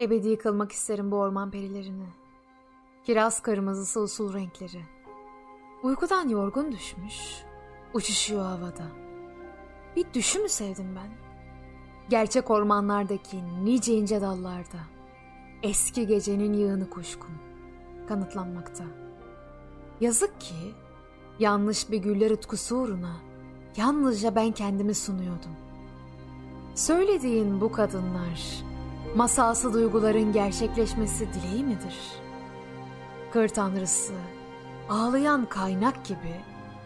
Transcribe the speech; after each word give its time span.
Ebedi 0.00 0.38
kılmak 0.38 0.72
isterim 0.72 1.10
bu 1.10 1.16
orman 1.16 1.50
perilerini. 1.50 2.06
Kiraz 3.06 3.42
kırmızısı 3.42 4.00
usul 4.00 4.34
renkleri. 4.34 4.82
Uykudan 5.82 6.28
yorgun 6.28 6.72
düşmüş, 6.72 7.42
uçuşuyor 7.94 8.44
havada. 8.44 8.84
Bir 9.96 10.14
düşü 10.14 10.38
mü 10.38 10.48
sevdim 10.48 10.96
ben? 10.96 11.10
Gerçek 12.08 12.50
ormanlardaki 12.50 13.64
nice 13.64 13.94
ince 13.94 14.20
dallarda. 14.20 14.78
Eski 15.62 16.06
gecenin 16.06 16.52
yığını 16.52 16.90
kuşkun, 16.90 17.34
kanıtlanmakta. 18.08 18.84
Yazık 20.00 20.40
ki, 20.40 20.74
yanlış 21.38 21.90
bir 21.90 21.98
güller 21.98 22.30
utkusu 22.30 22.76
uğruna 22.76 23.16
yalnızca 23.76 24.34
ben 24.34 24.52
kendimi 24.52 24.94
sunuyordum. 24.94 25.56
Söylediğin 26.74 27.60
bu 27.60 27.72
kadınlar, 27.72 28.67
masalsı 29.16 29.72
duyguların 29.72 30.32
gerçekleşmesi 30.32 31.28
dileği 31.32 31.64
midir? 31.64 31.96
Kır 33.32 33.48
tanrısı, 33.48 34.14
ağlayan 34.88 35.46
kaynak 35.46 36.04
gibi 36.04 36.40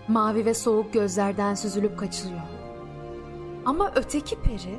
mavi 0.09 0.45
ve 0.45 0.55
soğuk 0.55 0.93
gözlerden 0.93 1.55
süzülüp 1.55 1.99
kaçılıyor. 1.99 2.43
Ama 3.65 3.93
öteki 3.95 4.41
peri, 4.41 4.79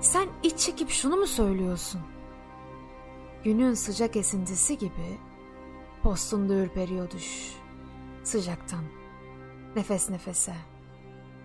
sen 0.00 0.28
iç 0.42 0.58
çekip 0.58 0.90
şunu 0.90 1.16
mu 1.16 1.26
söylüyorsun? 1.26 2.00
Günün 3.44 3.74
sıcak 3.74 4.16
esintisi 4.16 4.78
gibi 4.78 5.18
postunda 6.02 6.54
ürperiyor 6.54 7.10
düş. 7.10 7.54
Sıcaktan, 8.22 8.84
nefes 9.76 10.10
nefese, 10.10 10.54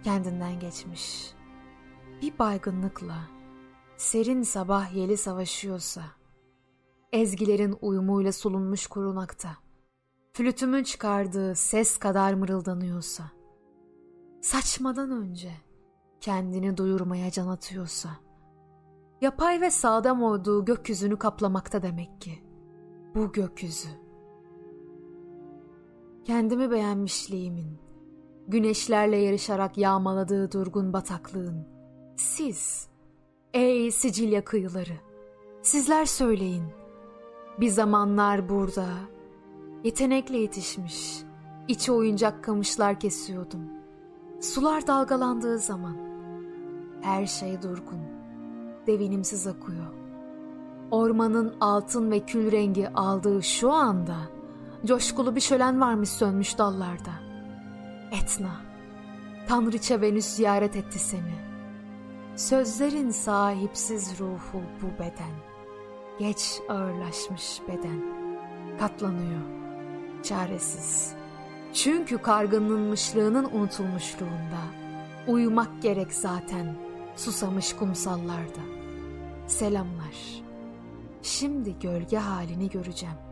kendinden 0.03 0.59
geçmiş. 0.59 1.33
Bir 2.21 2.39
baygınlıkla, 2.39 3.15
serin 3.99 4.43
sabah 4.43 4.95
yeli 4.95 5.17
savaşıyorsa, 5.17 6.01
ezgilerin 7.11 7.75
uyumuyla 7.81 8.31
solunmuş 8.31 8.87
kurunakta, 8.87 9.49
flütümün 10.33 10.83
çıkardığı 10.83 11.55
ses 11.55 11.97
kadar 11.97 12.33
mırıldanıyorsa, 12.33 13.23
saçmadan 14.41 15.11
önce 15.11 15.51
kendini 16.21 16.77
duyurmaya 16.77 17.31
can 17.31 17.47
atıyorsa, 17.47 18.09
yapay 19.21 19.61
ve 19.61 19.71
sağdam 19.71 20.23
olduğu 20.23 20.65
gökyüzünü 20.65 21.17
kaplamakta 21.17 21.83
demek 21.83 22.21
ki. 22.21 22.43
Bu 23.15 23.31
gökyüzü. 23.31 23.89
Kendimi 26.25 26.71
beğenmişliğimin, 26.71 27.79
güneşlerle 28.47 29.17
yarışarak 29.17 29.77
yağmaladığı 29.77 30.51
durgun 30.51 30.93
bataklığın, 30.93 31.67
siz, 32.17 32.89
ey 33.53 33.91
Sicilya 33.91 34.43
kıyıları, 34.43 34.93
sizler 35.61 36.05
söyleyin. 36.05 36.63
Bir 37.59 37.69
zamanlar 37.69 38.49
burada, 38.49 38.87
yetenekle 39.83 40.37
yetişmiş, 40.37 41.23
içi 41.67 41.91
oyuncak 41.91 42.43
kamışlar 42.43 42.99
kesiyordum. 42.99 43.61
Sular 44.41 44.87
dalgalandığı 44.87 45.59
zaman, 45.59 45.97
her 47.01 47.25
şey 47.25 47.61
durgun, 47.61 47.99
devinimsiz 48.87 49.47
akıyor. 49.47 49.93
Ormanın 50.91 51.55
altın 51.61 52.11
ve 52.11 52.19
kül 52.19 52.51
rengi 52.51 52.89
aldığı 52.89 53.43
şu 53.43 53.71
anda, 53.71 54.17
coşkulu 54.85 55.35
bir 55.35 55.41
şölen 55.41 55.81
varmış 55.81 56.09
sönmüş 56.09 56.57
dallarda. 56.57 57.11
Etna, 58.11 58.51
Tanrıça 59.47 60.01
Venüs 60.01 60.25
ziyaret 60.25 60.75
etti 60.75 60.99
seni. 60.99 61.48
Sözlerin 62.39 63.09
sahipsiz 63.09 64.19
ruhu 64.19 64.61
bu 64.81 64.99
beden. 64.99 65.33
Geç 66.19 66.59
ağırlaşmış 66.69 67.61
beden. 67.67 68.01
Katlanıyor, 68.79 69.41
çaresiz. 70.23 71.13
Çünkü 71.73 72.17
kargınlanmışlığının 72.17 73.43
unutulmuşluğunda. 73.43 74.61
Uyumak 75.27 75.81
gerek 75.81 76.13
zaten 76.13 76.75
susamış 77.15 77.73
kumsallarda. 77.73 78.61
Selamlar. 79.47 80.43
Şimdi 81.21 81.79
gölge 81.79 82.17
halini 82.17 82.69
göreceğim. 82.69 83.28